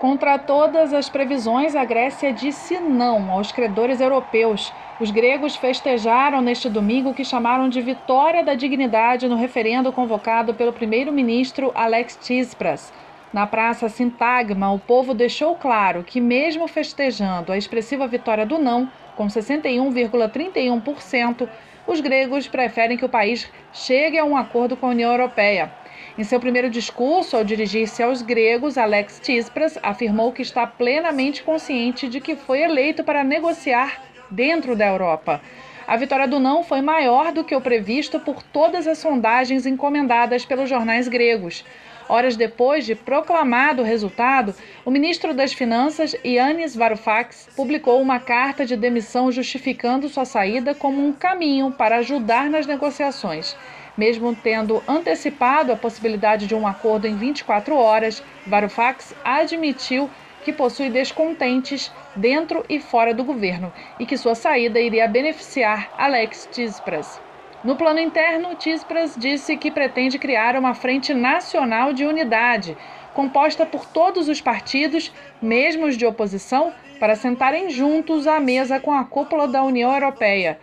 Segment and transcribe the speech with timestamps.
[0.00, 4.72] Contra todas as previsões, a Grécia disse não aos credores europeus.
[4.98, 10.54] Os gregos festejaram neste domingo o que chamaram de vitória da dignidade no referendo convocado
[10.54, 12.90] pelo primeiro-ministro Alex Tsipras.
[13.30, 18.90] Na praça Sintagma, o povo deixou claro que, mesmo festejando a expressiva vitória do não,
[19.14, 21.46] com 61,31%,
[21.86, 25.78] os gregos preferem que o país chegue a um acordo com a União Europeia.
[26.18, 32.08] Em seu primeiro discurso, ao dirigir-se aos gregos, Alex Tsipras afirmou que está plenamente consciente
[32.08, 35.40] de que foi eleito para negociar dentro da Europa.
[35.86, 40.44] A vitória do não foi maior do que o previsto por todas as sondagens encomendadas
[40.44, 41.64] pelos jornais gregos.
[42.08, 44.52] Horas depois de proclamado o resultado,
[44.84, 51.06] o ministro das Finanças, Yannis Varoufakis, publicou uma carta de demissão justificando sua saída como
[51.06, 53.56] um caminho para ajudar nas negociações.
[53.96, 60.10] Mesmo tendo antecipado a possibilidade de um acordo em 24 horas, Varoufakis admitiu
[60.44, 66.48] que possui descontentes dentro e fora do governo e que sua saída iria beneficiar Alex
[66.50, 67.20] Tsipras.
[67.62, 72.76] No plano interno, Tsipras disse que pretende criar uma frente nacional de unidade,
[73.12, 78.92] composta por todos os partidos, mesmo os de oposição, para sentarem juntos à mesa com
[78.92, 80.58] a cúpula da União Europeia.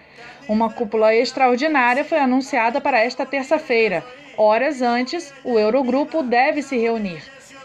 [0.47, 4.05] Uma cúpula extraordinária foi anunciada para esta terça-feira.
[4.37, 7.23] Horas antes, o Eurogrupo deve se reunir.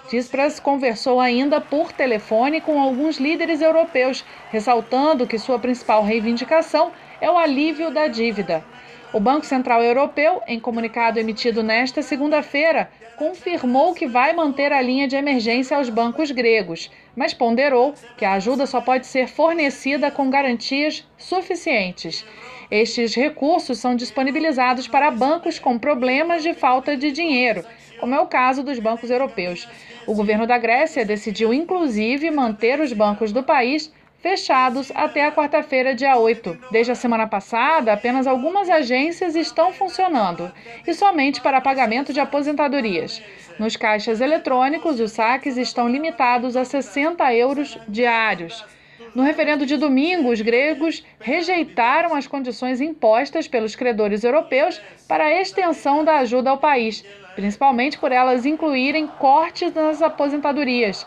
[0.08, 7.30] Tsipras conversou ainda por telefone com alguns líderes europeus, ressaltando que sua principal reivindicação é
[7.30, 8.64] o alívio da dívida.
[9.12, 15.06] O Banco Central Europeu, em comunicado emitido nesta segunda-feira, confirmou que vai manter a linha
[15.06, 20.30] de emergência aos bancos gregos, mas ponderou que a ajuda só pode ser fornecida com
[20.30, 22.24] garantias suficientes.
[22.70, 27.66] Estes recursos são disponibilizados para bancos com problemas de falta de dinheiro,
[28.00, 29.68] como é o caso dos bancos europeus.
[30.06, 33.92] O governo da Grécia decidiu, inclusive, manter os bancos do país
[34.22, 36.56] fechados até a quarta-feira, dia 8.
[36.70, 40.50] Desde a semana passada, apenas algumas agências estão funcionando
[40.86, 43.20] e somente para pagamento de aposentadorias.
[43.58, 48.64] Nos caixas eletrônicos, os saques estão limitados a 60 euros diários.
[49.12, 55.40] No referendo de domingo, os gregos rejeitaram as condições impostas pelos credores europeus para a
[55.40, 57.04] extensão da ajuda ao país,
[57.34, 61.04] principalmente por elas incluírem cortes nas aposentadorias.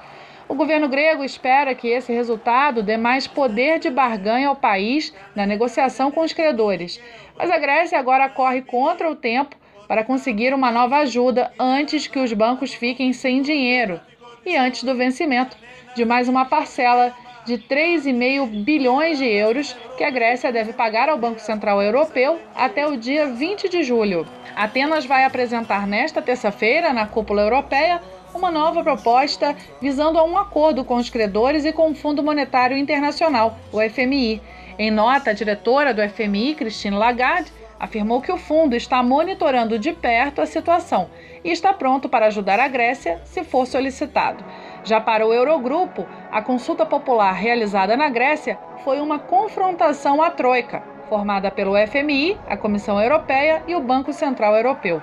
[0.48, 5.46] O governo grego espera que esse resultado dê mais poder de barganha ao país na
[5.46, 7.02] negociação com os credores.
[7.36, 9.56] Mas a Grécia agora corre contra o tempo
[9.88, 14.00] para conseguir uma nova ajuda antes que os bancos fiquem sem dinheiro
[14.46, 15.58] e antes do vencimento
[15.96, 17.14] de mais uma parcela
[17.46, 22.88] de 3,5 bilhões de euros que a Grécia deve pagar ao Banco Central Europeu até
[22.88, 24.28] o dia 20 de julho.
[24.56, 28.02] Atenas vai apresentar nesta terça-feira, na cúpula europeia,
[28.36, 32.78] uma nova proposta visando a um acordo com os credores e com o Fundo Monetário
[32.78, 34.42] Internacional, o FMI.
[34.78, 39.94] Em nota, a diretora do FMI, Christine Lagarde, afirmou que o fundo está monitorando de
[39.94, 41.10] perto a situação
[41.44, 44.44] e está pronto para ajudar a Grécia se for solicitado.
[44.84, 50.84] Já para o Eurogrupo, a consulta popular realizada na Grécia foi uma confrontação à Troika,
[51.08, 55.02] formada pelo FMI, a Comissão Europeia e o Banco Central Europeu.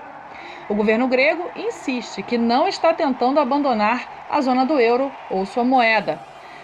[0.68, 5.64] O governo grego insiste que não está tentando abandonar a zona do euro ou sua
[5.64, 6.20] moeda.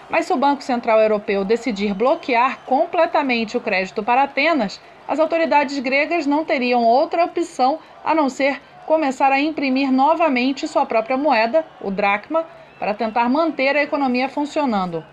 [0.09, 5.79] Mas se o Banco Central Europeu decidir bloquear completamente o crédito para Atenas, as autoridades
[5.79, 11.67] gregas não teriam outra opção a não ser começar a imprimir novamente sua própria moeda,
[11.79, 12.47] o dracma,
[12.79, 15.05] para tentar manter a economia funcionando.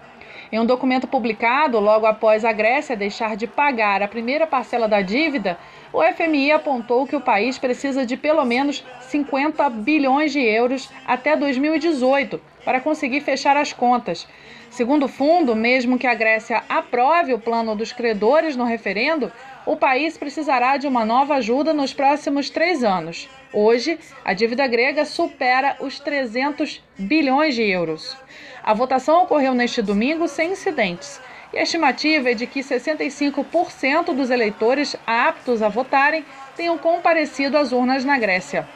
[0.51, 5.01] Em um documento publicado logo após a Grécia deixar de pagar a primeira parcela da
[5.01, 5.57] dívida,
[5.91, 11.35] o FMI apontou que o país precisa de pelo menos 50 bilhões de euros até
[11.35, 14.27] 2018 para conseguir fechar as contas.
[14.69, 19.31] Segundo o fundo, mesmo que a Grécia aprove o plano dos credores no referendo,
[19.65, 23.29] o país precisará de uma nova ajuda nos próximos três anos.
[23.53, 28.17] Hoje, a dívida grega supera os 300 bilhões de euros.
[28.61, 31.21] A votação ocorreu neste domingo sem incidentes.
[31.53, 36.25] E a estimativa é de que 65% dos eleitores aptos a votarem
[36.57, 38.67] tenham comparecido às urnas na Grécia.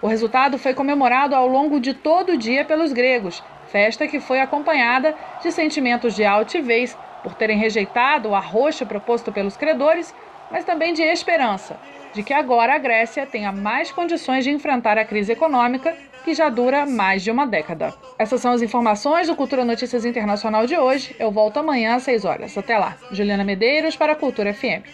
[0.00, 4.40] O resultado foi comemorado ao longo de todo o dia pelos gregos, festa que foi
[4.40, 10.14] acompanhada de sentimentos de altivez por terem rejeitado o arroxo proposto pelos credores,
[10.50, 11.76] mas também de esperança
[12.14, 16.48] de que agora a Grécia tenha mais condições de enfrentar a crise econômica que já
[16.48, 17.94] dura mais de uma década.
[18.18, 21.14] Essas são as informações do Cultura Notícias Internacional de hoje.
[21.18, 22.58] Eu volto amanhã às 6 horas.
[22.58, 22.96] Até lá.
[23.10, 24.84] Juliana Medeiros para a Cultura FM.